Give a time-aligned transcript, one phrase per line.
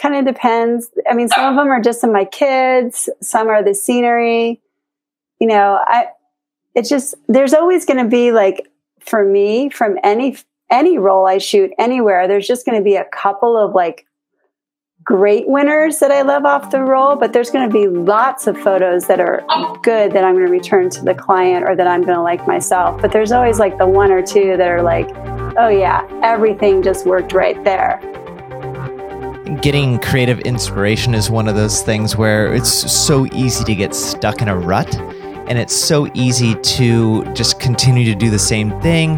[0.00, 0.90] kind of depends.
[1.08, 4.60] I mean, some of them are just of my kids, some are the scenery.
[5.38, 6.06] You know, I,
[6.74, 8.68] it's just, there's always going to be like,
[9.00, 10.36] for me, from any,
[10.70, 14.06] any roll I shoot anywhere, there's just going to be a couple of like
[15.02, 18.56] great winners that I love off the roll, but there's going to be lots of
[18.56, 19.42] photos that are
[19.82, 22.46] good that I'm going to return to the client or that I'm going to like
[22.46, 23.00] myself.
[23.00, 25.08] But there's always like the one or two that are like,
[25.58, 27.98] oh yeah, everything just worked right there.
[29.62, 34.42] Getting creative inspiration is one of those things where it's so easy to get stuck
[34.42, 34.94] in a rut
[35.48, 39.16] and it's so easy to just continue to do the same thing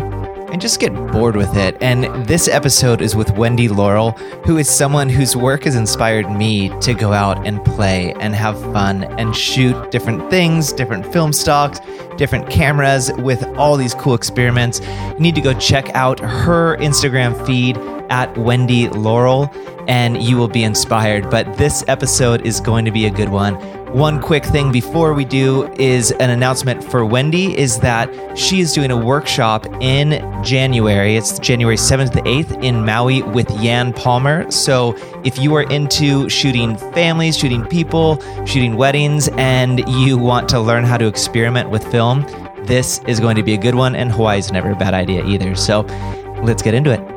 [0.52, 1.77] and just get bored with it.
[1.80, 4.12] And this episode is with Wendy Laurel,
[4.45, 8.60] who is someone whose work has inspired me to go out and play and have
[8.73, 11.80] fun and shoot different things, different film stocks,
[12.19, 14.80] different cameras with all these cool experiments.
[14.80, 17.79] You need to go check out her Instagram feed
[18.10, 19.51] at Wendy Laurel
[19.88, 21.30] and you will be inspired.
[21.30, 23.55] But this episode is going to be a good one.
[23.92, 28.73] One quick thing before we do is an announcement for Wendy is that she is
[28.73, 31.16] doing a workshop in January.
[31.16, 34.51] It's January 7th to 8th in Maui with Yan Palmer.
[34.51, 40.59] So if you are into shooting families, shooting people, shooting weddings, and you want to
[40.59, 42.23] learn how to experiment with film,
[42.65, 43.95] this is going to be a good one.
[43.95, 45.54] And Hawaii is never a bad idea either.
[45.54, 45.82] So
[46.43, 47.12] let's get into it.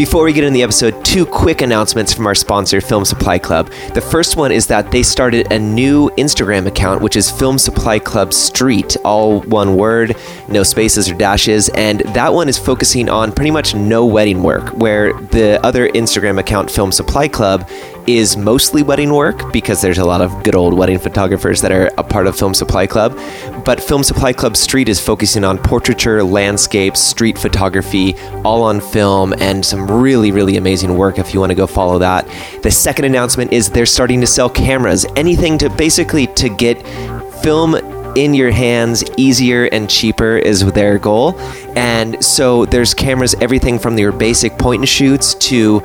[0.00, 3.70] Before we get into the episode, two quick announcements from our sponsor, Film Supply Club.
[3.92, 7.98] The first one is that they started a new Instagram account, which is Film Supply
[7.98, 10.16] Club Street, all one word,
[10.48, 11.68] no spaces or dashes.
[11.74, 16.40] And that one is focusing on pretty much no wedding work, where the other Instagram
[16.40, 17.68] account, Film Supply Club,
[18.06, 21.90] is mostly wedding work because there's a lot of good old wedding photographers that are
[21.98, 23.18] a part of Film Supply Club.
[23.64, 29.34] But Film Supply Club Street is focusing on portraiture, landscapes, street photography, all on film,
[29.38, 32.26] and some really, really amazing work if you want to go follow that.
[32.62, 36.86] The second announcement is they're starting to sell cameras, anything to basically to get
[37.42, 37.76] film
[38.16, 41.38] in your hands easier and cheaper is their goal.
[41.76, 45.82] And so there's cameras, everything from your basic point and shoots to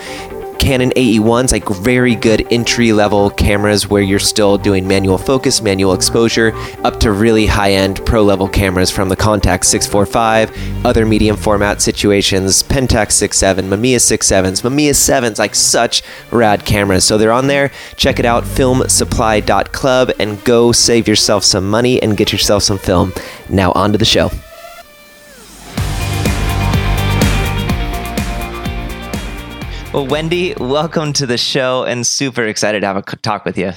[0.60, 5.94] Canon AE1s, like very good entry level cameras where you're still doing manual focus, manual
[5.94, 11.36] exposure, up to really high end pro level cameras from the Contax 645, other medium
[11.36, 17.06] format situations, Pentax 67, Mamiya 67s, Mamiya 7s, like such rad cameras.
[17.06, 17.72] So they're on there.
[17.96, 23.14] Check it out, filmsupply.club, and go save yourself some money and get yourself some film.
[23.50, 24.32] Now, on to the show.
[29.96, 33.72] Well, Wendy, welcome to the show and super excited to have a talk with you.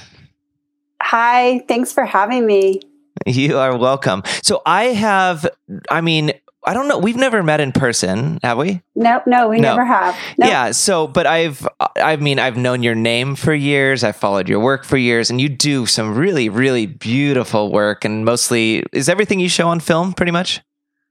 [1.00, 2.80] Hi, thanks for having me.
[3.24, 4.24] You are welcome.
[4.42, 5.48] So, I have,
[5.88, 6.32] I mean,
[6.64, 6.98] I don't know.
[6.98, 8.82] We've never met in person, have we?
[8.96, 9.76] Nope, no, we no.
[9.76, 10.16] never have.
[10.38, 10.72] Yeah.
[10.72, 14.02] So, but I've, I mean, I've known your name for years.
[14.02, 18.04] I've followed your work for years, and you do some really, really beautiful work.
[18.04, 20.62] And mostly, is everything you show on film pretty much?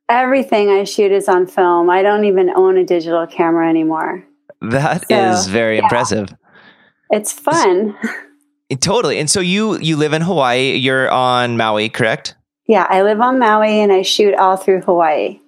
[0.09, 1.90] Everything I shoot is on film.
[1.90, 4.25] I don't even own a digital camera anymore.
[4.62, 5.84] That so, is very yeah.
[5.84, 6.34] impressive.
[7.09, 7.95] It's fun.
[8.81, 9.19] Totally.
[9.19, 10.75] And so you you live in Hawaii.
[10.75, 12.35] You're on Maui, correct?
[12.67, 15.40] Yeah, I live on Maui and I shoot all through Hawaii.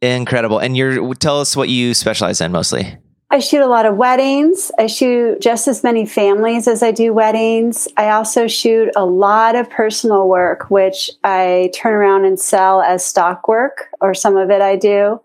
[0.00, 0.58] Incredible.
[0.58, 2.98] And you're tell us what you specialize in mostly.
[3.30, 4.70] I shoot a lot of weddings.
[4.78, 7.88] I shoot just as many families as I do weddings.
[7.96, 13.02] I also shoot a lot of personal work, which I turn around and sell as
[13.02, 15.18] stock work, or some of it I do.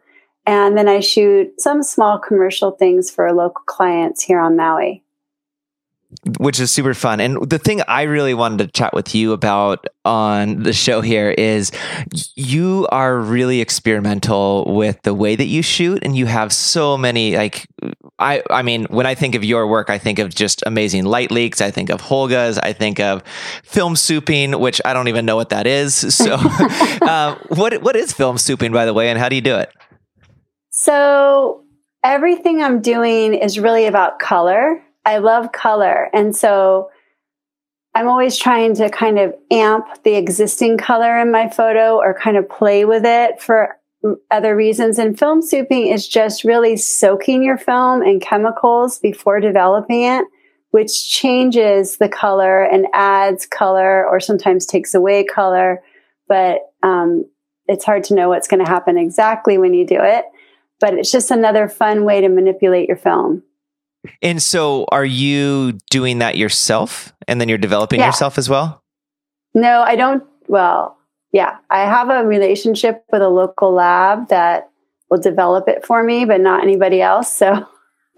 [0.48, 5.04] And then I shoot some small commercial things for local clients here on Maui.
[6.40, 7.20] Which is super fun.
[7.20, 11.32] And the thing I really wanted to chat with you about on the show here
[11.32, 11.70] is
[12.36, 17.36] you are really experimental with the way that you shoot and you have so many
[17.36, 17.68] like
[18.20, 21.30] I I mean when I think of your work I think of just amazing light
[21.30, 23.22] leaks I think of Holga's I think of
[23.64, 26.36] film souping which I don't even know what that is so
[27.02, 29.70] uh, what what is film souping by the way and how do you do it
[30.80, 31.64] so
[32.04, 34.84] everything I'm doing is really about color.
[35.04, 36.08] I love color.
[36.14, 36.92] And so
[37.96, 42.38] I'm always trying to kind of amp the existing color in my photo or kind
[42.38, 43.80] of play with it for
[44.30, 45.00] other reasons.
[45.00, 50.26] And film souping is just really soaking your film in chemicals before developing it,
[50.70, 55.82] which changes the color and adds color or sometimes takes away color.
[56.28, 57.26] But um,
[57.66, 60.26] it's hard to know what's going to happen exactly when you do it
[60.80, 63.44] but it's just another fun way to manipulate your film.
[64.22, 68.08] And so, are you doing that yourself and then you're developing yeah.
[68.08, 68.84] yourself as well?
[69.54, 70.24] No, I don't.
[70.48, 70.98] Well,
[71.34, 74.70] yeah, I have a relationship with a local lab that
[75.10, 77.34] will develop it for me, but not anybody else.
[77.34, 77.68] So,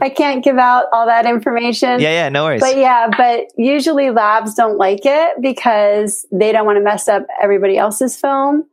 [0.00, 2.00] I can't give out all that information.
[2.00, 2.60] Yeah, yeah, no worries.
[2.60, 7.26] But yeah, but usually labs don't like it because they don't want to mess up
[7.40, 8.66] everybody else's film.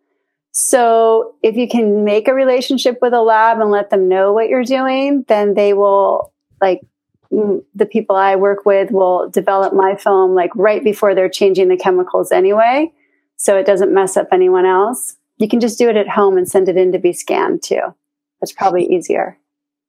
[0.59, 4.49] So if you can make a relationship with a lab and let them know what
[4.49, 6.81] you're doing, then they will like
[7.31, 11.67] mm, the people I work with will develop my film like right before they're changing
[11.67, 12.91] the chemicals anyway.
[13.35, 15.15] So it doesn't mess up anyone else.
[15.37, 17.93] You can just do it at home and send it in to be scanned too.
[18.41, 19.37] That's probably easier.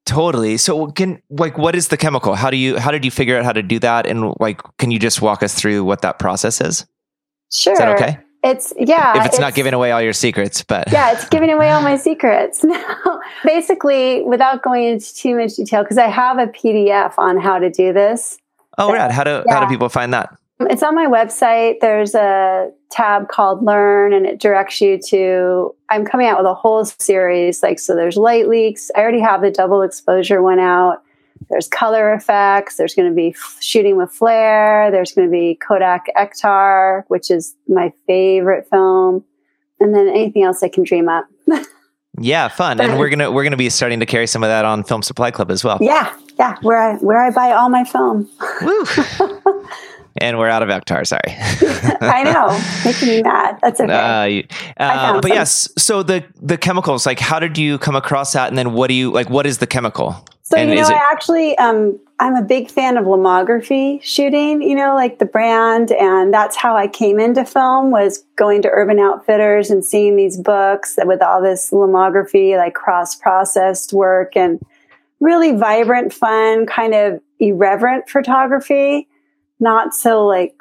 [0.05, 0.59] Totally.
[0.59, 2.35] So can like what is the chemical?
[2.35, 4.07] How do you how did you figure out how to do that?
[4.07, 6.85] And like can you just walk us through what that process is?
[7.51, 7.73] Sure.
[7.73, 8.19] Is that okay?
[8.43, 9.19] It's yeah.
[9.19, 11.83] If it's, it's, not giving away all your secrets, but yeah, it's giving away all
[11.83, 12.65] my secrets.
[12.69, 17.59] Now, basically, without going into too much detail, because I have a PDF on how
[17.59, 18.39] to do this.
[18.77, 19.11] Oh, rad!
[19.11, 19.55] How do yeah.
[19.55, 20.37] how do people find that?
[20.61, 21.81] It's on my website.
[21.81, 25.75] There's a tab called Learn, and it directs you to.
[25.89, 27.63] I'm coming out with a whole series.
[27.63, 28.91] Like, so there's light leaks.
[28.95, 31.03] I already have the double exposure one out.
[31.51, 32.77] There's color effects.
[32.77, 34.91] There's going to be shooting with flare.
[34.91, 39.25] There's going to be Kodak Ektar, which is my favorite film,
[39.81, 41.27] and then anything else I can dream up.
[42.21, 42.81] yeah, fun.
[42.81, 45.31] and we're gonna we're gonna be starting to carry some of that on Film Supply
[45.31, 45.79] Club as well.
[45.81, 46.57] Yeah, yeah.
[46.63, 48.29] Where I where I buy all my film.
[48.63, 48.85] Woo.
[50.21, 51.07] and we're out of Ektar.
[51.07, 51.21] Sorry.
[52.01, 53.59] I know, making me mad.
[53.63, 54.47] That's okay.
[54.79, 55.33] Uh, uh, but some.
[55.33, 58.89] yes, so the the chemicals, like, how did you come across that, and then what
[58.89, 59.31] do you like?
[59.31, 60.17] What is the chemical?
[60.51, 64.63] So and you know, it- I actually um, I'm a big fan of lomography shooting.
[64.63, 68.71] You know, like the brand, and that's how I came into film was going to
[68.71, 74.61] Urban Outfitters and seeing these books with all this lomography, like cross processed work, and
[75.21, 79.07] really vibrant, fun, kind of irreverent photography
[79.61, 80.55] not so like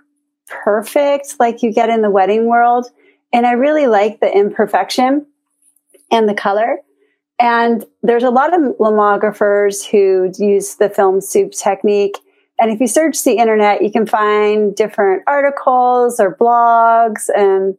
[0.48, 2.88] perfect like you get in the wedding world.
[3.34, 5.26] And I really like the imperfection
[6.12, 6.78] and the color.
[7.40, 12.18] And there's a lot of lomographers who use the film soup technique.
[12.60, 17.78] And if you search the internet, you can find different articles or blogs and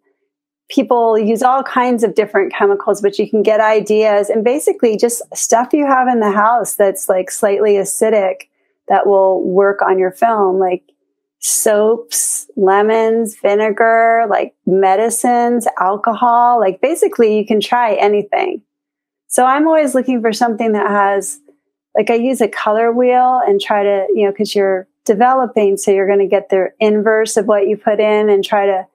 [0.69, 5.23] people use all kinds of different chemicals, but you can get ideas and basically just
[5.35, 8.43] stuff you have in the house that's like slightly acidic
[8.89, 10.59] that will work on your film.
[10.59, 10.83] Like
[11.41, 16.61] soaps, lemons, vinegar, like medicines, alcohol.
[16.61, 18.63] Like basically, you can try anything.
[19.29, 21.39] So I'm always looking for something that has,
[21.95, 25.91] like, I use a color wheel and try to, you know, because you're developing, so
[25.91, 28.87] you're going to get the inverse of what you put in and try to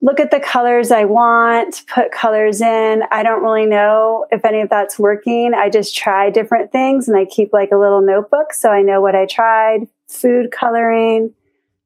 [0.00, 3.02] look at the colors I want, put colors in.
[3.10, 5.54] I don't really know if any of that's working.
[5.54, 9.00] I just try different things and I keep like a little notebook so I know
[9.00, 11.34] what I tried, food coloring,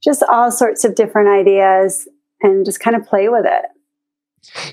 [0.03, 2.07] just all sorts of different ideas
[2.43, 3.65] and just kind of play with it.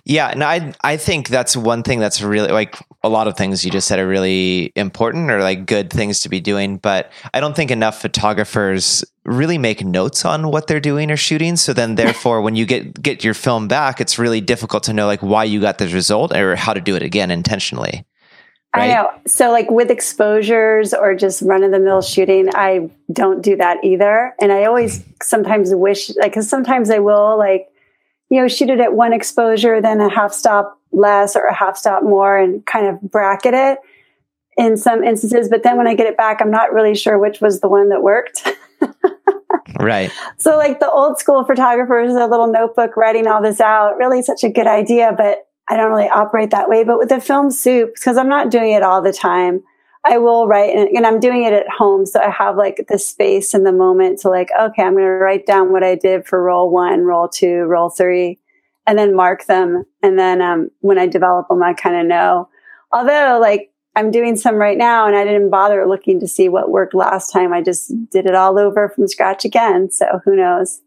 [0.04, 3.64] Yeah, and I I think that's one thing that's really like a lot of things
[3.64, 7.40] you just said are really important or like good things to be doing, but I
[7.40, 11.56] don't think enough photographers really make notes on what they're doing or shooting.
[11.56, 15.06] So then therefore when you get get your film back, it's really difficult to know
[15.06, 18.06] like why you got this result or how to do it again intentionally.
[18.76, 18.92] Right?
[18.92, 19.10] I know.
[19.26, 23.84] So, like with exposures or just run of the mill shooting, I don't do that
[23.84, 24.36] either.
[24.40, 25.24] And I always mm.
[25.24, 27.68] sometimes wish, like, because sometimes I will, like,
[28.30, 31.78] you know, shoot it at one exposure, then a half stop less or a half
[31.78, 33.80] stop more and kind of bracket it
[34.58, 35.50] in some instances.
[35.50, 37.90] But then when I get it back, I'm not really sure which was the one
[37.90, 38.48] that worked.
[39.80, 40.12] right.
[40.38, 44.44] So, like the old school photographers, a little notebook writing all this out, really such
[44.44, 45.14] a good idea.
[45.16, 46.84] But I don't really operate that way.
[46.84, 49.64] But with the film soup, because I'm not doing it all the time,
[50.06, 52.06] I will write and, and, I'm doing it at home.
[52.06, 55.10] So I have like the space and the moment to like, okay, I'm going to
[55.10, 58.40] write down what I did for roll one, roll two, roll three,
[58.88, 59.84] and then mark them.
[60.02, 62.50] And then, um, when I develop them, I kind of know.
[62.94, 66.72] Although like I'm doing some right now and I didn't bother looking to see what
[66.72, 67.52] worked last time.
[67.52, 69.92] I just did it all over from scratch again.
[69.92, 70.82] So who knows?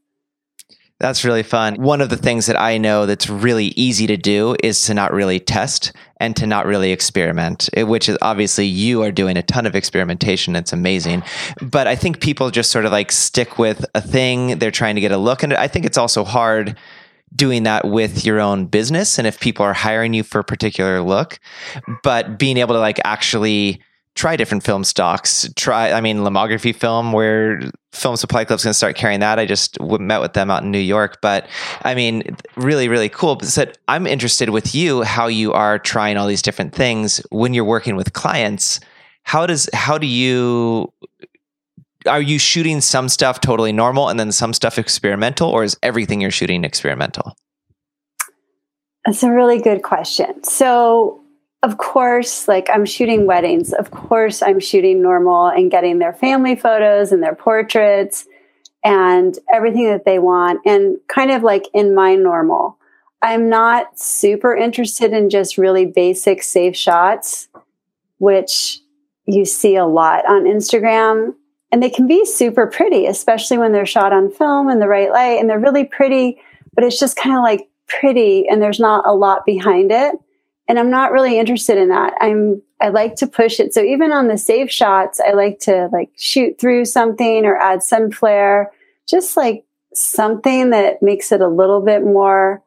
[1.03, 1.75] That's really fun.
[1.83, 5.13] One of the things that I know that's really easy to do is to not
[5.13, 9.67] really test and to not really experiment, which is obviously you are doing a ton
[9.67, 10.55] of experimentation.
[10.55, 11.25] It's amazing.
[11.61, 14.61] But I think people just sort of like stick with a thing.
[14.61, 15.43] They're trying to get a look.
[15.43, 16.79] And I think it's also hard
[17.35, 19.19] doing that with your own business.
[19.19, 21.41] And if people are hiring you for a particular look,
[22.05, 23.83] but being able to like actually
[24.15, 25.49] try different film stocks.
[25.57, 27.61] Try, I mean, lomography film, where
[27.93, 29.39] Film Supply Club's going to start carrying that.
[29.39, 31.47] I just met with them out in New York, but
[31.83, 33.37] I mean, really, really cool.
[33.37, 37.55] But said, I'm interested with you how you are trying all these different things when
[37.55, 38.81] you're working with clients.
[39.25, 40.93] How does how do you
[42.07, 46.21] are you shooting some stuff totally normal and then some stuff experimental, or is everything
[46.21, 47.37] you're shooting experimental?
[49.07, 50.43] That's a really good question.
[50.45, 51.22] So
[51.63, 53.73] of course, like I'm shooting weddings.
[53.73, 58.27] Of course, I'm shooting normal and getting their family photos and their portraits
[58.85, 62.79] and everything that they want and kind of like in my normal.
[63.23, 67.47] I'm not super interested in just really basic safe shots,
[68.19, 68.81] which
[69.27, 71.35] you see a lot on Instagram.
[71.71, 75.13] And they can be super pretty, especially when they're shot on film in the right
[75.13, 76.43] light and they're really pretty,
[76.75, 80.17] but it's just kind of like pretty and there's not a lot behind it
[80.69, 82.15] and i'm not really interested in that.
[82.21, 83.75] I'm i like to push it.
[83.75, 87.83] So even on the safe shots i like to like shoot through something or add
[87.83, 88.73] sun flare
[89.09, 89.65] just like
[89.95, 92.63] something that makes it a little bit more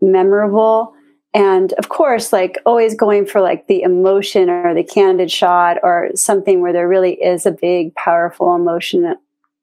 [0.00, 0.94] memorable.
[1.32, 6.10] And of course like always going for like the emotion or the candid shot or
[6.14, 9.14] something where there really is a big powerful emotion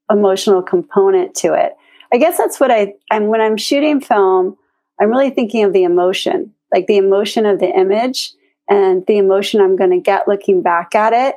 [0.09, 1.75] emotional component to it.
[2.13, 4.55] I guess that's what i i'm when i'm shooting film
[4.99, 8.33] i'm really thinking of the emotion like the emotion of the image
[8.69, 11.35] and the emotion I'm going to get looking back at it.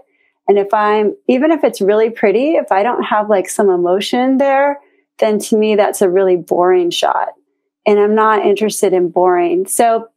[0.48, 4.38] And if I'm, even if it's really pretty, if I don't have like some emotion
[4.38, 4.80] there,
[5.18, 7.28] then to me, that's a really boring shot.
[7.86, 9.66] And I'm not interested in boring.
[9.66, 10.08] So,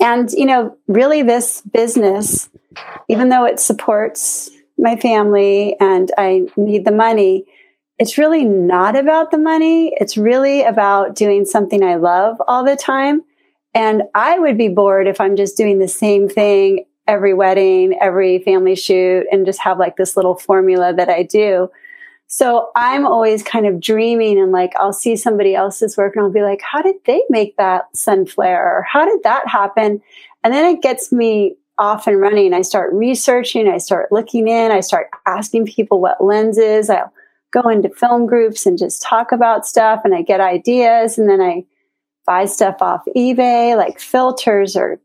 [0.00, 2.48] and, you know, really this business,
[3.08, 7.46] even though it supports my family and I need the money,
[7.98, 9.92] it's really not about the money.
[9.96, 13.22] It's really about doing something I love all the time
[13.74, 18.38] and I would be bored if I'm just doing the same thing every wedding, every
[18.40, 21.70] family shoot, and just have like this little formula that I do.
[22.26, 26.30] So I'm always kind of dreaming and like I'll see somebody else's work and I'll
[26.30, 28.62] be like, how did they make that sun flare?
[28.62, 30.02] Or how did that happen?
[30.44, 32.52] And then it gets me off and running.
[32.52, 36.90] I start researching, I start looking in, I start asking people what lenses.
[36.90, 37.12] I'll
[37.50, 41.40] go into film groups and just talk about stuff and I get ideas and then
[41.40, 41.64] I
[42.28, 45.00] buy stuff off eBay, like filters or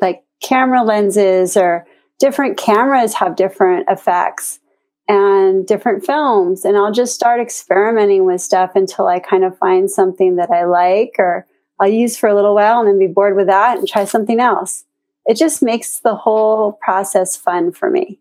[0.00, 1.86] like camera lenses or
[2.18, 4.58] different cameras have different effects
[5.06, 6.64] and different films.
[6.64, 10.64] And I'll just start experimenting with stuff until I kind of find something that I
[10.64, 11.46] like or
[11.78, 14.40] I'll use for a little while and then be bored with that and try something
[14.40, 14.84] else.
[15.26, 18.18] It just makes the whole process fun for me.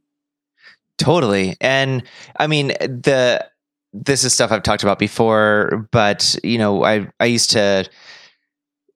[0.97, 1.55] Totally.
[1.61, 2.03] And
[2.35, 3.47] I mean, the,
[3.93, 7.89] this is stuff I've talked about before, but you know, I, I used to,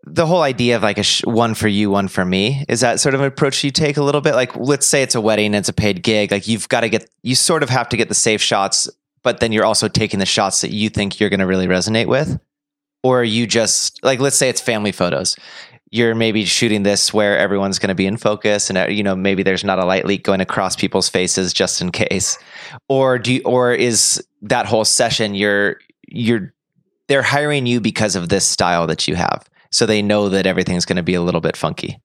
[0.06, 3.00] the whole idea of like a sh- one for you, one for me is that
[3.00, 4.36] sort of an approach you take a little bit.
[4.36, 6.32] Like, let's say it's a wedding, it's a paid gig.
[6.32, 8.88] Like, you've got to get, you sort of have to get the safe shots,
[9.24, 12.08] but then you're also taking the shots that you think you're going to really resonate
[12.08, 12.40] with.
[13.04, 15.36] Or you just, like, let's say it's family photos.
[15.92, 19.16] You're maybe shooting this where everyone's going to be in focus and, uh, you know,
[19.16, 22.38] maybe there's not a light leak going across people's faces just in case.
[22.90, 26.54] Or do you, or is that whole session, you're, you're,
[27.08, 30.86] they're hiring you because of this style that you have so they know that everything's
[30.86, 32.00] going to be a little bit funky?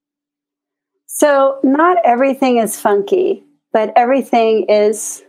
[1.07, 5.23] So, not everything is funky, but everything is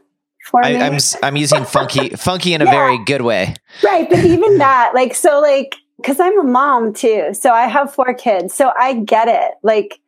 [0.46, 0.80] for I, me.
[0.80, 2.72] I'm I'm using funky funky in a yeah.
[2.72, 3.56] very good way.
[3.84, 7.94] Right, but even that, like, so, like, because I'm a mom too, so I have
[7.94, 9.54] four kids, so I get it.
[9.64, 10.00] Like,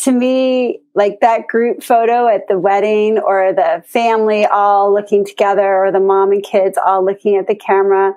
[0.00, 5.76] to me, like that group photo at the wedding, or the family all looking together,
[5.76, 8.14] or the mom and kids all looking at the camera,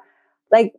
[0.52, 0.74] like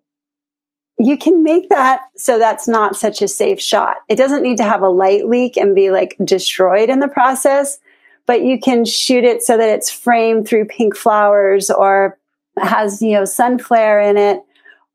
[0.99, 3.97] you can make that so that's not such a safe shot.
[4.09, 7.79] It doesn't need to have a light leak and be like destroyed in the process,
[8.25, 12.19] but you can shoot it so that it's framed through pink flowers or
[12.59, 14.41] has, you know, sun flare in it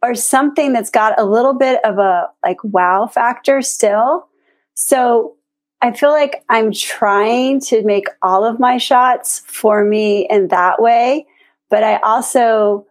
[0.01, 4.27] or something that's got a little bit of a like wow factor still.
[4.73, 5.35] So
[5.83, 10.81] I feel like I'm trying to make all of my shots for me in that
[10.81, 11.27] way,
[11.69, 12.87] but I also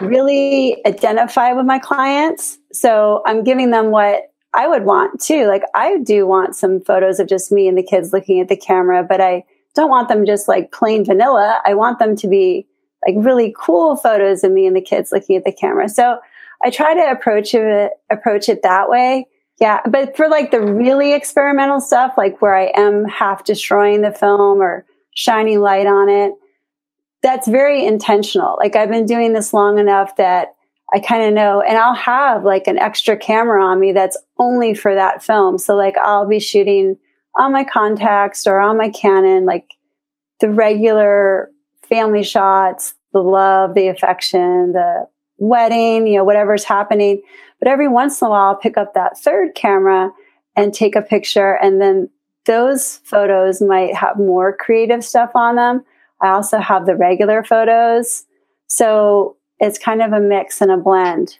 [0.00, 2.58] really identify with my clients.
[2.72, 5.46] So I'm giving them what I would want too.
[5.46, 8.56] Like I do want some photos of just me and the kids looking at the
[8.56, 11.60] camera, but I don't want them just like plain vanilla.
[11.64, 12.66] I want them to be
[13.06, 15.88] like really cool photos of me and the kids looking at the camera.
[15.88, 16.18] So
[16.64, 19.26] I try to approach it, approach it that way.
[19.60, 19.80] Yeah.
[19.88, 24.60] But for like the really experimental stuff, like where I am half destroying the film
[24.60, 26.32] or shining light on it,
[27.22, 28.56] that's very intentional.
[28.58, 30.54] Like I've been doing this long enough that
[30.94, 34.74] I kind of know, and I'll have like an extra camera on me that's only
[34.74, 35.58] for that film.
[35.58, 36.96] So like I'll be shooting
[37.36, 39.74] on my Contax or on my Canon, like
[40.40, 41.50] the regular
[41.88, 45.06] family shots, the love, the affection, the
[45.38, 47.22] wedding, you know, whatever's happening.
[47.58, 50.10] But every once in a while, I'll pick up that third camera
[50.56, 51.54] and take a picture.
[51.62, 52.08] And then
[52.46, 55.84] those photos might have more creative stuff on them.
[56.20, 58.24] I also have the regular photos.
[58.66, 61.38] So it's kind of a mix and a blend.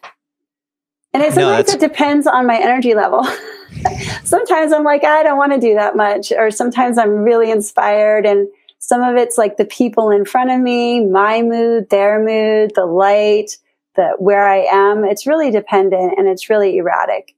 [1.13, 3.23] And it sometimes no, it depends on my energy level.
[4.23, 6.31] sometimes I'm like, I don't want to do that much.
[6.31, 8.47] Or sometimes I'm really inspired and
[8.79, 12.85] some of it's like the people in front of me, my mood, their mood, the
[12.85, 13.57] light,
[13.95, 15.03] the where I am.
[15.03, 17.35] It's really dependent and it's really erratic.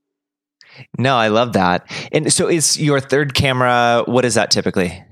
[0.98, 1.90] No, I love that.
[2.12, 5.04] And so is your third camera, what is that typically?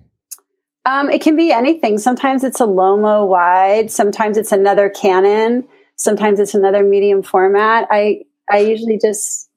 [0.85, 1.97] Um, it can be anything.
[1.97, 7.87] Sometimes it's a Lomo wide, sometimes it's another Canon, sometimes it's another medium format.
[7.91, 9.49] I I usually just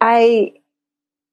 [0.00, 0.52] I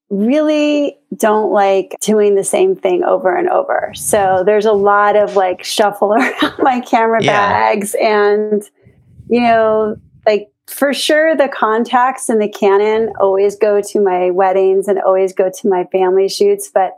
[0.09, 3.91] really don't like doing the same thing over and over.
[3.95, 7.49] So there's a lot of like shuffle around my camera yeah.
[7.49, 8.63] bags and
[9.29, 14.87] you know, like for sure the Contax and the Canon always go to my weddings
[14.87, 16.97] and always go to my family shoots, but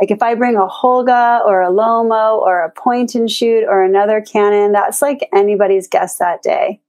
[0.00, 3.82] like if I bring a Holga or a Lomo or a point and shoot or
[3.82, 6.80] another Canon, that's like anybody's guess that day.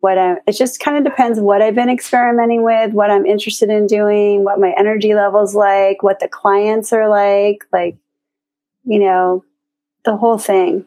[0.00, 3.70] What I, it just kind of depends what I've been experimenting with, what I'm interested
[3.70, 7.96] in doing, what my energy levels like, what the clients are like, like,
[8.84, 9.44] you know,
[10.04, 10.84] the whole thing.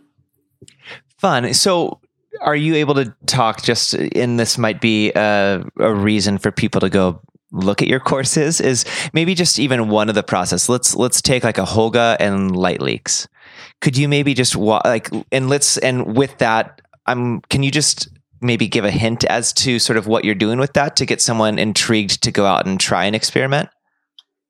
[1.17, 1.53] Fun.
[1.53, 1.99] So
[2.41, 6.79] are you able to talk just and this might be a, a reason for people
[6.81, 7.19] to go
[7.51, 10.69] look at your courses is maybe just even one of the process.
[10.69, 13.27] Let's let's take like a Holga and light leaks.
[13.81, 18.09] Could you maybe just wa- like and let's and with that, I'm can you just
[18.41, 21.21] maybe give a hint as to sort of what you're doing with that to get
[21.21, 23.69] someone intrigued to go out and try and experiment?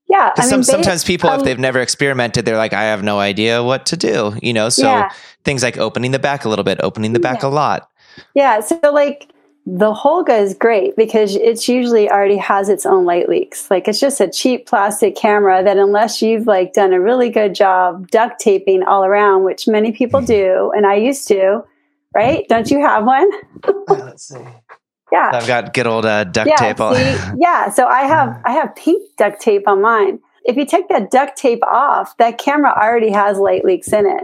[0.10, 3.04] Yeah, I mean, some, sometimes people, um, if they've never experimented, they're like, I have
[3.04, 4.38] no idea what to do.
[4.42, 5.12] You know, so yeah.
[5.44, 7.50] things like opening the back a little bit, opening the back yeah.
[7.50, 7.90] a lot.
[8.34, 9.30] Yeah, so like
[9.70, 13.70] the Holga is great because it's usually already has its own light leaks.
[13.70, 17.54] Like it's just a cheap plastic camera that unless you've like done a really good
[17.54, 20.26] job duct taping all around, which many people hmm.
[20.26, 21.66] do, and I used to,
[22.16, 22.48] right?
[22.48, 23.30] Don't you have one?
[23.66, 24.40] Uh, let's see.
[25.10, 26.82] Yeah, I've got good old uh, duct yeah, tape.
[26.82, 26.94] On.
[26.94, 28.42] See, yeah, so I have hmm.
[28.44, 30.20] I have pink duct tape on mine.
[30.44, 34.24] If you take that duct tape off, that camera already has light leaks in it,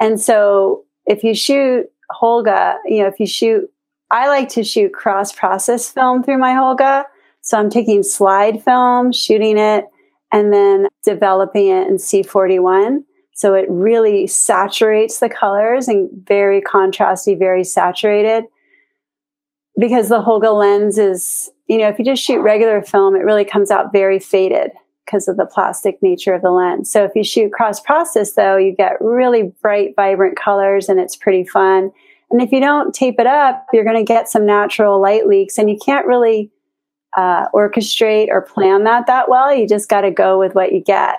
[0.00, 3.68] and so if you shoot Holga, you know, if you shoot
[4.10, 7.04] I like to shoot cross process film through my Holga.
[7.42, 9.86] So I'm taking slide film, shooting it,
[10.32, 13.04] and then developing it in C41.
[13.34, 18.44] So it really saturates the colors and very contrasty, very saturated.
[19.78, 23.44] Because the Holga lens is, you know, if you just shoot regular film, it really
[23.44, 24.72] comes out very faded
[25.06, 26.92] because of the plastic nature of the lens.
[26.92, 31.16] So if you shoot cross process though, you get really bright, vibrant colors and it's
[31.16, 31.90] pretty fun.
[32.30, 35.58] And if you don't tape it up, you're going to get some natural light leaks
[35.58, 36.50] and you can't really
[37.16, 39.54] uh, orchestrate or plan that that well.
[39.54, 41.16] You just got to go with what you get.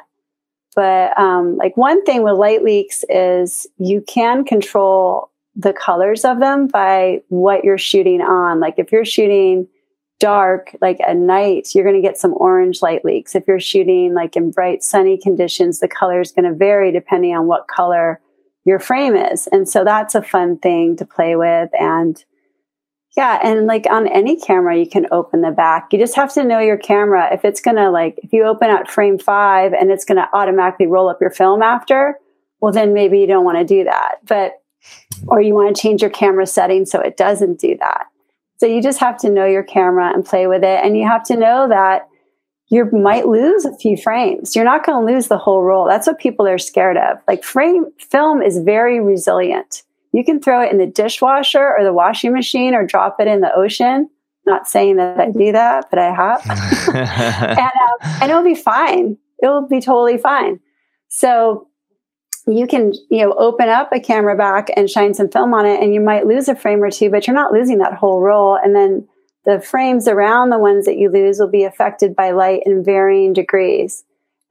[0.76, 6.39] But um, like one thing with light leaks is you can control the colors of
[6.39, 8.62] them by what you're shooting on.
[8.62, 9.67] Like if you're shooting
[10.19, 13.36] dark, like at night, you're going to get some orange light leaks.
[13.36, 17.36] If you're shooting like in bright sunny conditions, the color is going to vary depending
[17.36, 18.21] on what color
[18.65, 19.47] your frame is.
[19.47, 21.69] And so that's a fun thing to play with.
[21.80, 22.24] And
[23.17, 25.91] yeah, and like on any camera, you can open the back.
[25.91, 27.34] You just have to know your camera.
[27.34, 30.30] If it's going to like, if you open at frame five and it's going to
[30.34, 32.17] automatically roll up your film after,
[32.62, 34.19] well, then maybe you don't want to do that.
[34.26, 34.54] But,
[35.28, 38.06] or you want to change your camera setting so it doesn't do that.
[38.58, 40.86] So you just have to know your camera and play with it.
[40.86, 42.08] And you have to know that
[42.71, 44.55] you might lose a few frames.
[44.55, 45.86] You're not going to lose the whole roll.
[45.86, 47.17] That's what people are scared of.
[47.27, 49.84] Like frame film is very resilient.
[50.13, 53.41] You can throw it in the dishwasher or the washing machine or drop it in
[53.41, 54.10] the ocean.
[54.45, 56.41] Not saying that I do that, but I have.
[56.95, 59.17] and, um, and it'll be fine.
[59.43, 60.62] It'll be totally fine.
[61.10, 61.67] So
[62.47, 65.84] you can, you know, open up a camera back and shine some film on it
[65.84, 68.55] and you might lose a frame or two, but you're not losing that whole roll.
[68.55, 69.05] And then
[69.45, 73.34] the frames around the ones that you lose will be affected by light in varying
[73.34, 74.04] degrees.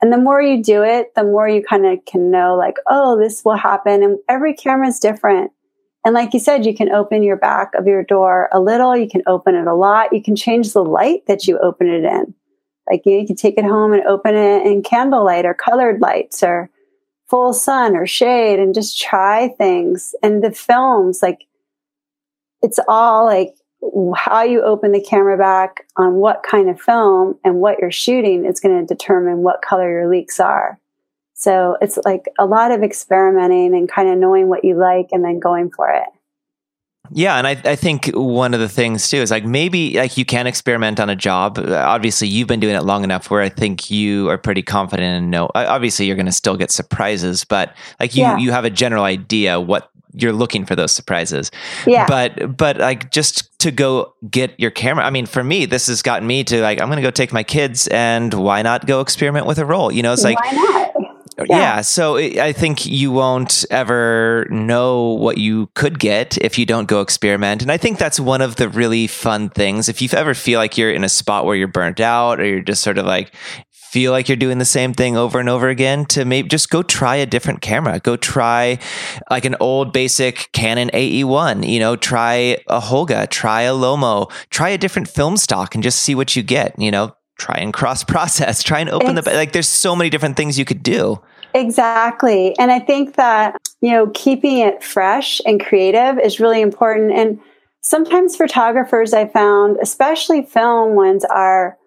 [0.02, 3.18] And the more you do it, the more you kind of can know, like, oh,
[3.18, 4.02] this will happen.
[4.02, 5.52] And every camera is different.
[6.04, 9.08] And like you said, you can open your back of your door a little, you
[9.08, 12.34] can open it a lot, you can change the light that you open it in.
[12.88, 16.42] Like you, you can take it home and open it in candlelight or colored lights
[16.42, 16.70] or
[17.28, 20.14] full sun or shade and just try things.
[20.22, 21.46] And the films, like,
[22.62, 23.54] it's all like
[24.16, 28.44] how you open the camera back on what kind of film and what you're shooting
[28.44, 30.78] is going to determine what color your leaks are.
[31.34, 35.24] So it's like a lot of experimenting and kind of knowing what you like and
[35.24, 36.08] then going for it.
[37.12, 40.24] Yeah, and I, I think one of the things too is like maybe like you
[40.24, 41.58] can experiment on a job.
[41.58, 45.30] Obviously, you've been doing it long enough where I think you are pretty confident and
[45.30, 45.50] know.
[45.54, 48.38] Obviously, you're going to still get surprises, but like you, yeah.
[48.38, 51.50] you have a general idea what you're looking for those surprises.
[51.86, 52.06] Yeah.
[52.06, 55.04] But but like just to go get your camera.
[55.04, 57.32] I mean, for me, this has gotten me to like I'm going to go take
[57.32, 59.92] my kids and why not go experiment with a roll?
[59.92, 60.90] You know, it's like why not?
[61.48, 61.56] Yeah.
[61.56, 61.80] yeah.
[61.80, 67.00] so I think you won't ever know what you could get if you don't go
[67.00, 67.62] experiment.
[67.62, 69.88] And I think that's one of the really fun things.
[69.88, 72.60] If you ever feel like you're in a spot where you're burnt out or you're
[72.60, 73.34] just sort of like
[73.90, 76.80] feel like you're doing the same thing over and over again to maybe just go
[76.80, 77.98] try a different camera.
[77.98, 78.78] Go try
[79.30, 84.68] like an old basic canon ae1 you know try a holga try a lomo try
[84.68, 87.14] a different film stock and just see what you get you know?
[87.36, 90.58] Try and cross process try and open it's, the like there's so many different things
[90.58, 91.20] you could do.
[91.52, 92.56] Exactly.
[92.58, 97.12] And i think that you know keeping it fresh and creative is really important.
[97.12, 97.40] And
[97.82, 101.78] sometimes photographers i found especially film ones are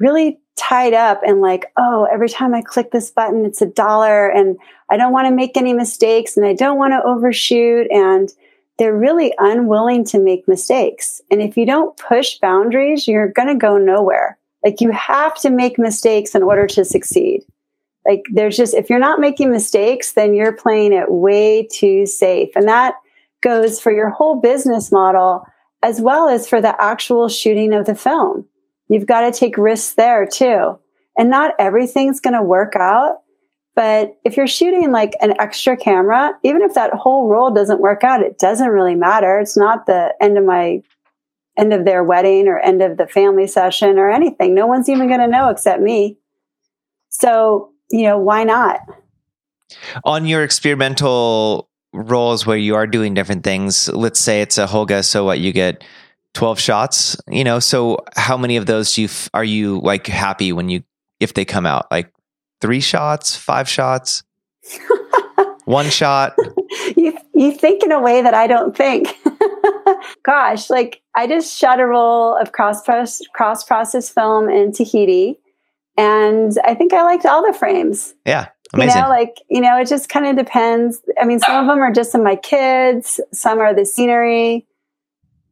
[0.00, 4.28] really tied up and like, oh, every time I click this button, it's a dollar
[4.28, 4.58] and
[4.90, 7.86] I don't want to make any mistakes and I don't want to overshoot.
[7.90, 8.32] And
[8.78, 11.20] they're really unwilling to make mistakes.
[11.30, 14.38] And if you don't push boundaries, you're going to go nowhere.
[14.64, 17.44] Like you have to make mistakes in order to succeed.
[18.06, 22.50] Like there's just, if you're not making mistakes, then you're playing it way too safe.
[22.54, 22.94] And that
[23.42, 25.46] goes for your whole business model
[25.82, 28.46] as well as for the actual shooting of the film.
[28.88, 30.78] You've got to take risks there too.
[31.18, 33.20] And not everything's going to work out.
[33.74, 38.04] But if you're shooting like an extra camera, even if that whole roll doesn't work
[38.04, 39.38] out, it doesn't really matter.
[39.38, 40.82] It's not the end of my
[41.58, 44.54] end of their wedding or end of the family session or anything.
[44.54, 46.18] No one's even going to know except me.
[47.08, 48.80] So, you know, why not?
[50.04, 55.04] On your experimental rolls where you are doing different things, let's say it's a Holga,
[55.04, 55.82] so what you get
[56.36, 60.06] 12 shots, you know, so how many of those do you f- are you like
[60.06, 60.82] happy when you
[61.18, 61.90] if they come out?
[61.90, 62.12] Like
[62.60, 64.22] 3 shots, 5 shots?
[65.64, 66.36] one shot?
[66.96, 69.16] You you think in a way that I don't think.
[70.22, 72.82] Gosh, like I just shot a roll of cross
[73.32, 75.40] cross process film in Tahiti
[75.96, 78.14] and I think I liked all the frames.
[78.26, 78.48] Yeah.
[78.74, 78.96] Amazing.
[78.96, 81.00] You know, like, you know, it just kind of depends.
[81.20, 84.66] I mean, some of them are just of my kids, some are the scenery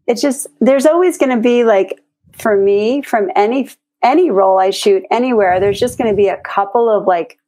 [0.07, 2.01] it's just there's always going to be like
[2.33, 3.69] for me from any
[4.03, 7.39] any roll I shoot anywhere there's just going to be a couple of like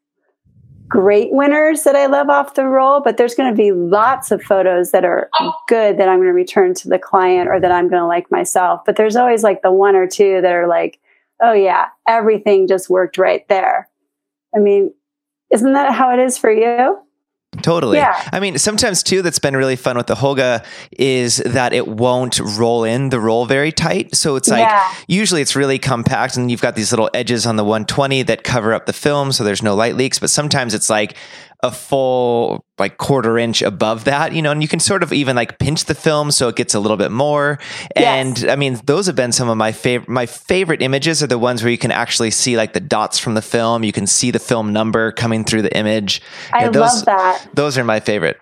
[0.88, 4.42] great winners that I love off the roll but there's going to be lots of
[4.42, 5.29] photos that are
[5.69, 8.31] good that I'm going to return to the client or that I'm going to like
[8.31, 11.01] myself but there's always like the one or two that are like
[11.42, 13.88] oh yeah everything just worked right there.
[14.55, 14.95] I mean
[15.53, 16.99] isn't that how it is for you
[17.62, 17.99] Totally.
[17.99, 18.29] Yeah.
[18.33, 22.38] I mean, sometimes too, that's been really fun with the Holga is that it won't
[22.38, 24.14] roll in the roll very tight.
[24.14, 24.95] So it's like yeah.
[25.07, 28.75] usually it's really compact and you've got these little edges on the 120 that cover
[28.75, 30.19] up the film so there's no light leaks.
[30.19, 31.16] But sometimes it's like
[31.66, 35.37] a full like quarter inch above that, you know, and you can sort of even
[35.37, 37.59] like pinch the film so it gets a little bit more.
[37.96, 38.42] Yes.
[38.42, 41.38] And I mean, those have been some of my favorite my favorite images are the
[41.38, 43.85] ones where you can actually see like the dots from the film.
[43.85, 46.22] You can see the film number coming through the image.
[46.52, 47.48] I those, love that.
[47.55, 48.38] Those are my favorite.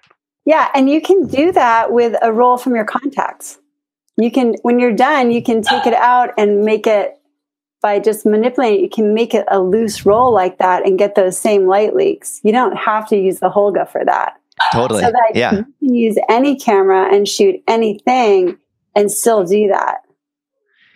[0.47, 3.57] Yeah, and you can do that with a roll from your Contax.
[4.17, 7.19] You can when you're done, you can take it out and make it
[7.85, 11.37] by just manipulating, you can make it a loose roll like that and get those
[11.37, 12.41] same light leaks.
[12.43, 14.41] You don't have to use the Holga for that.
[14.73, 15.03] Totally.
[15.03, 15.53] So that yeah.
[15.53, 18.57] you can use any camera and shoot anything
[18.97, 19.99] and still do that.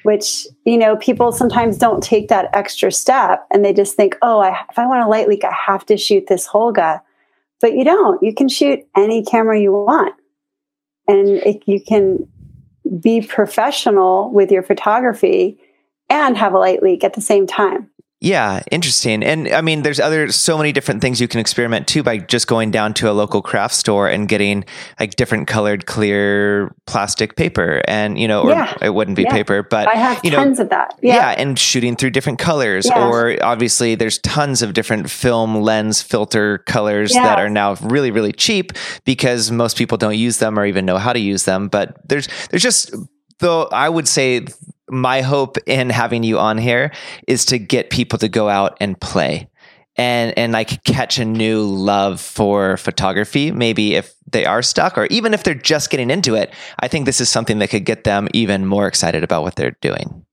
[0.04, 4.38] Which, you know, people sometimes don't take that extra step and they just think, oh,
[4.38, 7.02] I, if I want a light leak, I have to shoot this Holga.
[7.60, 8.22] But you don't.
[8.22, 10.14] You can shoot any camera you want.
[11.06, 12.26] And it, you can
[12.98, 15.60] be professional with your photography
[16.08, 17.90] and have a light leak at the same time.
[18.20, 19.22] Yeah, interesting.
[19.22, 22.48] And I mean, there's other so many different things you can experiment too by just
[22.48, 24.64] going down to a local craft store and getting
[24.98, 28.74] like different colored clear plastic paper, and you know, or yeah.
[28.82, 29.32] it wouldn't be yeah.
[29.32, 30.98] paper, but I have you tons know, of that.
[31.00, 31.14] Yeah.
[31.14, 36.58] yeah, and shooting through different colors, or obviously there's tons of different film lens filter
[36.58, 38.72] colors that are now really really cheap
[39.04, 41.68] because most people don't use them or even know how to use them.
[41.68, 42.92] But there's there's just
[43.38, 44.44] though I would say
[44.90, 46.92] my hope in having you on here
[47.26, 49.48] is to get people to go out and play
[49.98, 55.06] and and like catch a new love for photography maybe if they are stuck or
[55.06, 56.52] even if they're just getting into it.
[56.78, 59.76] I think this is something that could get them even more excited about what they're
[59.80, 60.24] doing.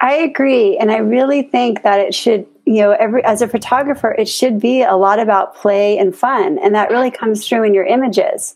[0.00, 0.78] I agree.
[0.78, 4.60] And i really think that it should you know every as a photographer it should
[4.60, 6.58] be a lot about play and fun.
[6.58, 8.54] And that really comes through in your images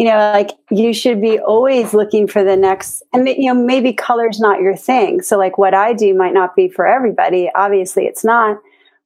[0.00, 3.92] you know, like you should be always looking for the next, and you know, maybe
[3.92, 5.20] color's not your thing.
[5.20, 7.50] So, like what I do might not be for everybody.
[7.54, 8.56] Obviously, it's not.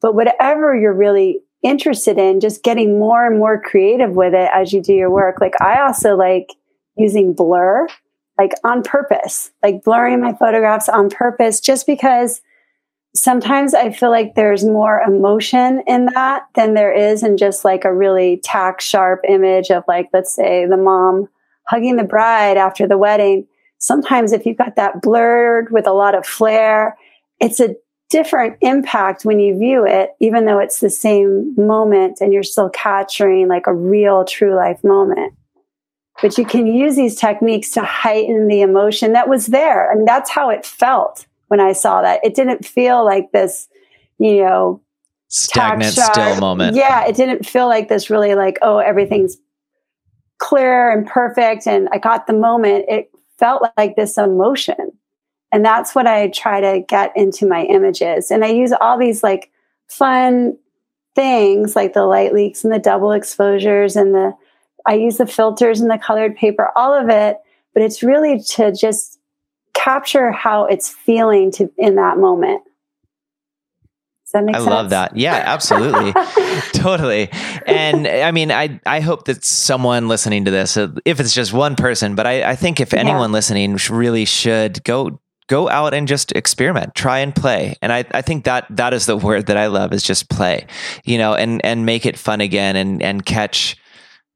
[0.00, 4.72] But whatever you're really interested in just getting more and more creative with it as
[4.72, 5.40] you do your work.
[5.40, 6.50] Like I also like
[6.96, 7.88] using blur,
[8.38, 12.40] like on purpose, like blurring my photographs on purpose, just because
[13.14, 17.84] sometimes I feel like there's more emotion in that than there is in just like
[17.84, 21.28] a really tack sharp image of like, let's say the mom
[21.68, 23.46] hugging the bride after the wedding.
[23.78, 26.96] Sometimes if you've got that blurred with a lot of flare,
[27.40, 27.76] it's a
[28.10, 32.70] different impact when you view it, even though it's the same moment and you're still
[32.70, 35.32] capturing like a real true life moment.
[36.20, 39.90] But you can use these techniques to heighten the emotion that was there.
[39.90, 42.18] and that's how it felt when I saw that.
[42.24, 43.68] It didn't feel like this,
[44.18, 44.82] you know,
[45.28, 46.74] stagnant still moment.
[46.74, 49.36] Yeah, it didn't feel like this really like, oh, everything's
[50.38, 52.86] clear and perfect and I got the moment.
[52.88, 54.90] It felt like this emotion.
[55.52, 58.32] And that's what I try to get into my images.
[58.32, 59.52] And I use all these like
[59.86, 60.58] fun
[61.14, 64.32] things like the light leaks and the double exposures and the
[64.86, 67.36] I use the filters and the colored paper, all of it,
[67.72, 69.20] but it's really to just
[69.74, 72.62] capture how it's feeling to in that moment.
[74.24, 74.70] Does that make I sense?
[74.70, 75.16] love that.
[75.16, 76.12] Yeah, absolutely.
[76.72, 77.28] totally.
[77.66, 81.76] And I mean, I, I hope that someone listening to this, if it's just one
[81.76, 83.34] person, but I, I think if anyone yeah.
[83.34, 88.22] listening really should go go out and just experiment try and play and I, I
[88.22, 90.66] think that that is the word that i love is just play
[91.04, 93.76] you know and and make it fun again and and catch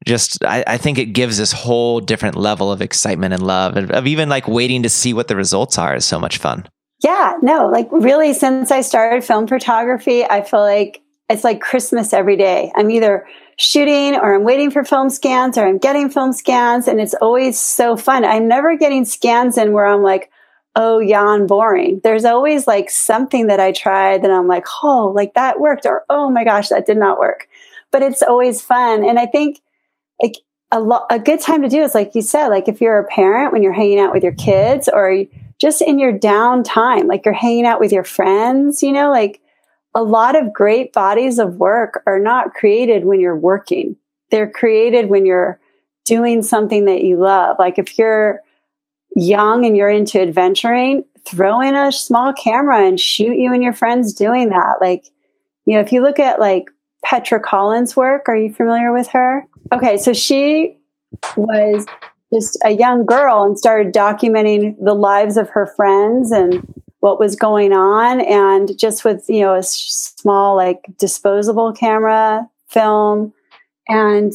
[0.05, 3.91] just I, I, think it gives this whole different level of excitement and love of,
[3.91, 6.67] of even like waiting to see what the results are is so much fun.
[7.03, 12.13] Yeah no like really since i started film photography i feel like it's like christmas
[12.13, 12.71] every day.
[12.75, 16.99] I'm either shooting or i'm waiting for film scans or i'm getting film scans and
[16.99, 18.25] it's always so fun.
[18.25, 20.31] I'm never getting scans in where i'm like
[20.75, 21.99] oh yawn boring.
[22.03, 26.05] There's always like something that i tried that i'm like oh like that worked or
[26.09, 27.47] oh my gosh that did not work.
[27.91, 29.59] But it's always fun and i think
[30.21, 30.35] like
[30.71, 33.07] a lo- a good time to do is like you said, like if you're a
[33.07, 35.25] parent when you're hanging out with your kids or
[35.59, 39.41] just in your downtime, like you're hanging out with your friends, you know, like
[39.95, 43.95] a lot of great bodies of work are not created when you're working.
[44.31, 45.59] They're created when you're
[46.05, 47.57] doing something that you love.
[47.59, 48.41] Like if you're
[49.15, 53.73] young and you're into adventuring, throw in a small camera and shoot you and your
[53.73, 54.75] friends doing that.
[54.79, 55.05] Like,
[55.65, 56.65] you know, if you look at like
[57.03, 59.45] Petra Collins' work, are you familiar with her?
[59.71, 60.77] Okay, so she
[61.35, 61.85] was
[62.33, 66.65] just a young girl and started documenting the lives of her friends and
[66.99, 73.33] what was going on and just with you know a small like disposable camera film.
[73.87, 74.33] And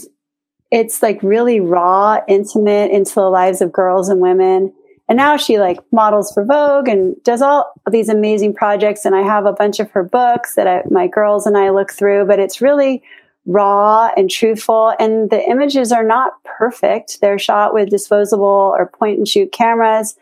[0.71, 4.73] it's like really raw intimate into the lives of girls and women.
[5.09, 9.05] And now she like models for vogue and does all these amazing projects.
[9.05, 11.93] And i have a bunch of her books that I, my girls and i look
[11.93, 13.03] through but it's really
[13.47, 14.95] raw and truthful.
[14.99, 17.21] And the images are not perfect.
[17.21, 20.17] They're shot with disposable or point and shoot cameras,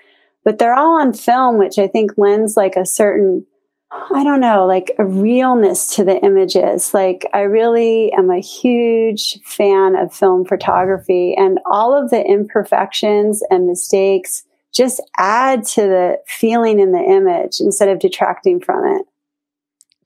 [0.45, 3.47] but they're all on film, which I think lends like a certain,
[3.93, 6.93] I don't know, like a realness to the images.
[6.93, 13.43] Like I really am a huge fan of film photography and all of the imperfections
[13.51, 19.07] and mistakes just add to the feeling in the image instead of detracting from it.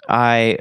[0.09, 0.59] I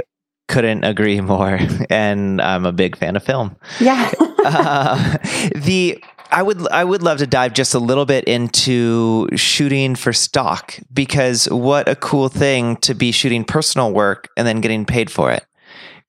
[0.47, 3.55] couldn't agree more and i'm a big fan of film.
[3.79, 4.11] Yeah.
[4.45, 5.17] Uh,
[5.55, 10.13] the i would i would love to dive just a little bit into shooting for
[10.13, 15.09] stock because what a cool thing to be shooting personal work and then getting paid
[15.09, 15.43] for it.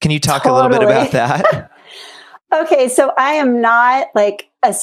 [0.03, 0.61] Can you talk totally.
[0.61, 1.71] a little bit about that?
[2.55, 4.75] Okay so i am not like a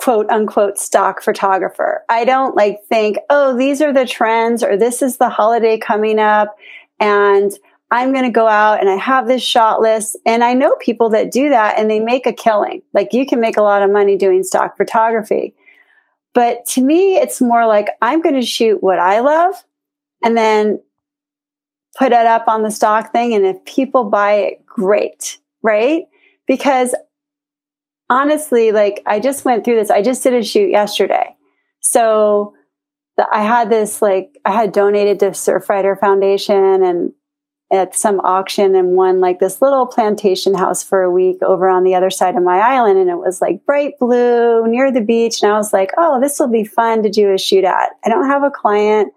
[0.00, 2.04] quote unquote stock photographer.
[2.08, 6.18] I don't like think oh these are the trends or this is the holiday coming
[6.18, 6.56] up
[7.00, 7.52] and
[7.90, 10.16] I'm going to go out and I have this shot list.
[10.24, 12.82] And I know people that do that and they make a killing.
[12.94, 15.54] Like you can make a lot of money doing stock photography.
[16.32, 19.54] But to me, it's more like I'm going to shoot what I love
[20.22, 20.80] and then
[21.98, 23.34] put it up on the stock thing.
[23.34, 25.38] And if people buy it, great.
[25.62, 26.04] Right.
[26.46, 26.94] Because
[28.08, 29.90] honestly, like I just went through this.
[29.90, 31.34] I just did a shoot yesterday.
[31.80, 32.54] So
[33.16, 37.12] the, I had this, like, I had donated to Surfrider Foundation and
[37.72, 41.84] at some auction and won like this little plantation house for a week over on
[41.84, 42.98] the other side of my island.
[42.98, 45.42] And it was like bright blue near the beach.
[45.42, 47.90] And I was like, oh, this will be fun to do a shoot at.
[48.04, 49.12] I don't have a client.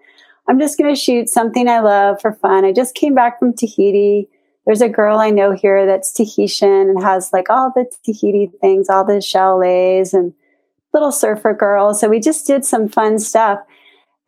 [0.47, 2.63] I'm just going to shoot something I love for fun.
[2.63, 4.27] I just came back from Tahiti.
[4.65, 8.87] There's a girl I know here that's Tahitian and has like all the Tahiti things,
[8.87, 10.33] all the chalets and
[10.93, 11.99] little surfer girls.
[11.99, 13.59] So we just did some fun stuff.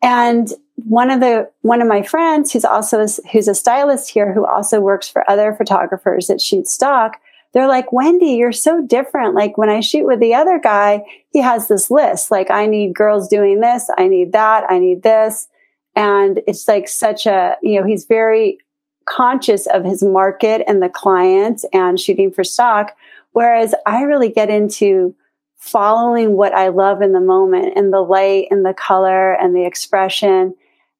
[0.02, 4.32] And one of the one of my friends who's also a, who's a stylist here
[4.32, 7.18] who also works for other photographers that shoot stock
[7.56, 9.34] they're like wendy you're so different.
[9.34, 12.30] Like when i shoot with the other guy he has this list.
[12.30, 13.88] Like i need girls doing this.
[13.96, 14.64] I need that.
[14.68, 15.48] I need this.
[15.94, 18.58] And it's like such a you know he's very
[19.06, 22.94] conscious of his market and the clients and shooting for stock.
[23.32, 25.14] Whereas i really get into
[25.56, 29.64] following what I love in the moment and the light and the color and the
[29.64, 30.54] expression.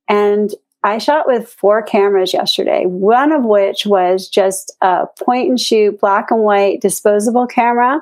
[0.08, 0.50] And
[0.82, 6.00] I shot with four cameras yesterday, one of which was just a point and shoot
[6.00, 8.00] black and white disposable camera.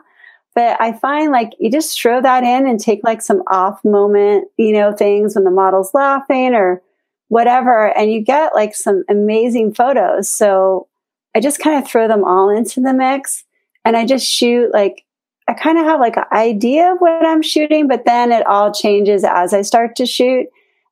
[0.54, 4.48] But I find like you just throw that in and take like some off moment,
[4.56, 6.82] you know, things when the model's laughing or
[7.28, 10.30] whatever, and you get like some amazing photos.
[10.30, 10.86] So
[11.34, 13.44] I just kind of throw them all into the mix
[13.84, 15.04] and I just shoot like
[15.48, 18.72] I kind of have like an idea of what I'm shooting, but then it all
[18.72, 20.46] changes as I start to shoot.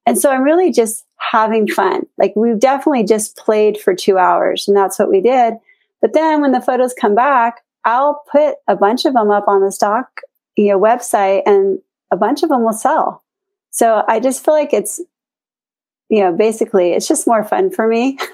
[0.07, 2.07] And so I'm really just having fun.
[2.19, 5.55] Like we've definitely just played for two hours and that's what we did.
[6.01, 9.61] But then when the photos come back, I'll put a bunch of them up on
[9.61, 10.21] the stock,
[10.57, 11.79] you know, website and
[12.11, 13.23] a bunch of them will sell.
[13.71, 15.01] So I just feel like it's,
[16.09, 18.19] you know, basically it's just more fun for me.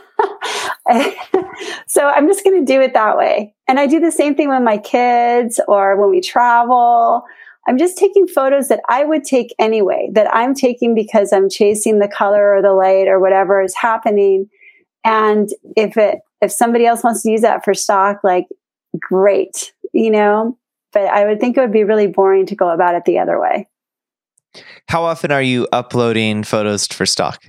[1.86, 3.54] so I'm just going to do it that way.
[3.68, 7.24] And I do the same thing with my kids or when we travel.
[7.68, 11.98] I'm just taking photos that I would take anyway, that I'm taking because I'm chasing
[11.98, 14.48] the color or the light or whatever is happening.
[15.04, 18.46] And if it, if somebody else wants to use that for stock, like
[18.98, 20.56] great, you know,
[20.94, 23.38] but I would think it would be really boring to go about it the other
[23.38, 23.68] way.
[24.88, 27.44] How often are you uploading photos for stock?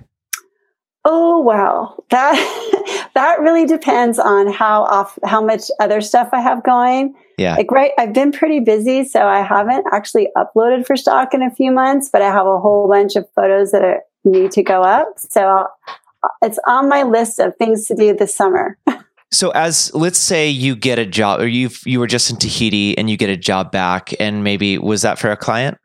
[1.05, 6.62] Oh wow, that that really depends on how off how much other stuff I have
[6.62, 7.15] going.
[7.39, 11.41] Yeah, like right, I've been pretty busy, so I haven't actually uploaded for stock in
[11.41, 14.63] a few months, but I have a whole bunch of photos that are, need to
[14.63, 15.08] go up.
[15.17, 18.78] So uh, it's on my list of things to do this summer.
[19.32, 22.97] So as let's say you get a job or you you were just in Tahiti
[22.97, 25.78] and you get a job back and maybe was that for a client?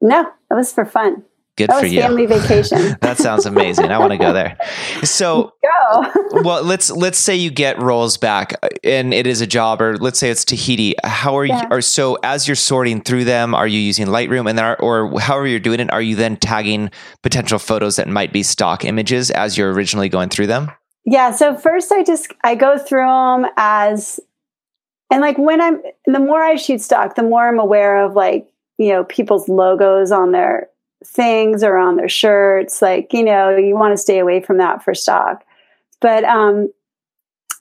[0.00, 1.24] No, it was for fun.
[1.58, 2.00] Good that for you.
[2.00, 2.96] Family vacation.
[3.02, 3.90] that sounds amazing.
[3.90, 4.56] I want to go there.
[5.04, 6.12] So, go.
[6.42, 9.98] well, let's let's say you get rolls back, uh, and it is a job, or
[9.98, 10.94] let's say it's Tahiti.
[11.04, 11.62] How are yeah.
[11.62, 11.68] you?
[11.70, 15.20] Or so as you're sorting through them, are you using Lightroom, and then, are, or
[15.20, 16.90] however you're doing it, are you then tagging
[17.22, 20.70] potential photos that might be stock images as you're originally going through them?
[21.04, 21.32] Yeah.
[21.32, 24.18] So first, I just I go through them as,
[25.10, 28.48] and like when I'm the more I shoot stock, the more I'm aware of like
[28.78, 30.70] you know people's logos on their
[31.06, 32.82] things or on their shirts.
[32.82, 35.44] Like, you know, you want to stay away from that for stock.
[36.00, 36.72] But, um,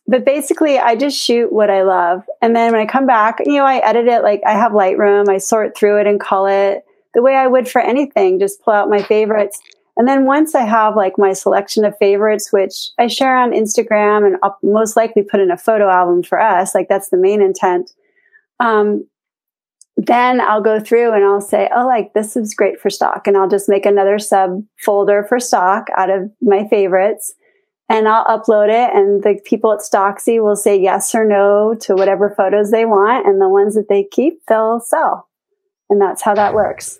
[0.07, 2.23] but basically I just shoot what I love.
[2.41, 5.29] And then when I come back, you know, I edit it like I have Lightroom,
[5.29, 8.73] I sort through it and call it the way I would for anything, just pull
[8.73, 9.59] out my favorites.
[9.97, 14.25] And then once I have like my selection of favorites, which I share on Instagram
[14.25, 17.41] and I'll most likely put in a photo album for us, like that's the main
[17.41, 17.91] intent.
[18.59, 19.05] Um,
[20.05, 23.27] then I'll go through and I'll say, oh, like this is great for stock.
[23.27, 27.33] And I'll just make another sub folder for stock out of my favorites
[27.91, 28.95] and I'll upload it.
[28.95, 33.27] And the people at Stocksy will say yes or no to whatever photos they want.
[33.27, 35.27] And the ones that they keep, they'll sell.
[35.89, 36.99] And that's how that works.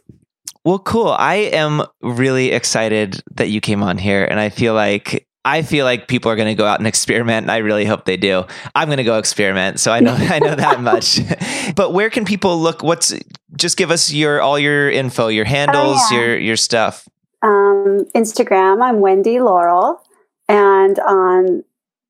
[0.65, 1.07] Well, cool.
[1.07, 4.25] I am really excited that you came on here.
[4.25, 7.45] And I feel like I feel like people are going to go out and experiment,
[7.45, 8.45] and I really hope they do.
[8.75, 11.19] I'm going to go experiment, so I know I know that much.
[11.75, 12.83] but where can people look?
[12.83, 13.13] What's
[13.55, 16.19] just give us your all your info, your handles, oh, yeah.
[16.19, 17.07] your your stuff.
[17.41, 20.03] Um, Instagram, I'm Wendy Laurel,
[20.47, 21.63] and on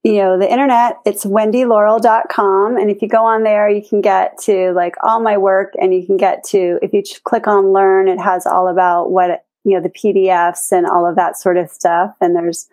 [0.03, 4.37] you know the internet, it's wendylaurel.com, and if you go on there, you can get
[4.39, 8.09] to like all my work, and you can get to if you click on Learn,
[8.09, 11.69] it has all about what you know the PDFs and all of that sort of
[11.69, 12.67] stuff, and there's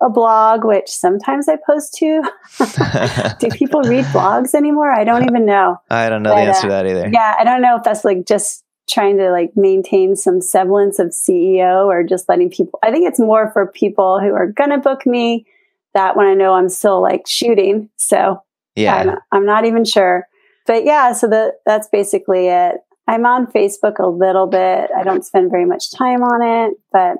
[0.00, 2.22] a blog, which sometimes I post to.
[3.40, 4.92] Do people read blogs anymore?
[4.92, 5.80] I don't even know.
[5.90, 7.10] I don't know but, the answer uh, to that either.
[7.12, 11.08] Yeah, I don't know if that's like just trying to like maintain some semblance of
[11.08, 12.78] SEO or just letting people.
[12.82, 15.46] I think it's more for people who are gonna book me
[15.94, 17.90] that when I know I'm still like shooting.
[17.96, 18.42] So
[18.76, 20.26] yeah, I'm, I'm not even sure.
[20.66, 22.76] But yeah, so the, that's basically it.
[23.08, 24.90] I'm on Facebook a little bit.
[24.94, 27.16] I don't spend very much time on it, but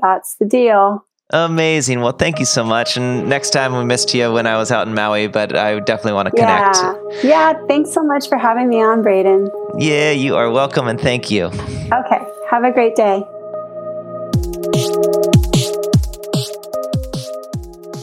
[0.00, 1.04] that's the deal.
[1.30, 2.00] Amazing.
[2.00, 2.96] Well, thank you so much.
[2.96, 6.14] And next time we missed you when I was out in Maui, but I definitely
[6.14, 6.76] want to connect.
[6.76, 6.94] Yeah.
[7.22, 7.66] Yeah.
[7.66, 9.50] Thanks so much for having me on, Braden.
[9.76, 11.44] Yeah, you are welcome and thank you.
[11.46, 12.20] Okay.
[12.50, 13.22] Have a great day.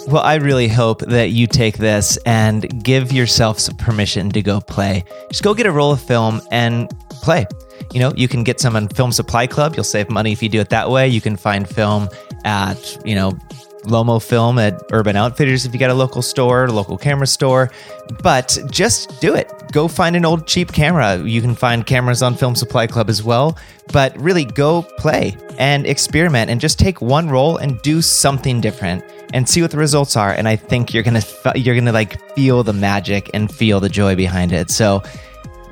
[0.07, 4.61] Well, I really hope that you take this and give yourself some permission to go
[4.61, 5.03] play.
[5.31, 7.47] Just go get a roll of film and play.
[7.93, 9.75] You know, you can get some on Film Supply Club.
[9.75, 11.07] You'll save money if you do it that way.
[11.07, 12.09] You can find film
[12.43, 13.37] at, you know,
[13.85, 17.71] Lomo Film at Urban Outfitters if you got a local store, local camera store.
[18.21, 19.51] But just do it.
[19.71, 21.17] Go find an old cheap camera.
[21.17, 23.57] You can find cameras on Film Supply Club as well.
[23.91, 29.03] But really go play and experiment and just take one roll and do something different
[29.33, 30.31] and see what the results are.
[30.31, 31.21] And I think you're gonna
[31.55, 34.69] you're gonna like feel the magic and feel the joy behind it.
[34.69, 35.03] So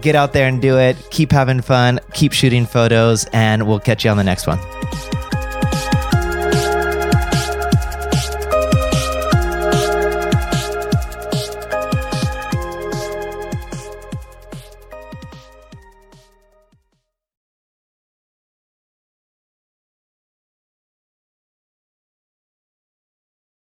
[0.03, 0.95] get out there and do it.
[1.09, 1.99] Keep having fun.
[2.13, 4.59] Keep shooting photos, and we'll catch you on the next one.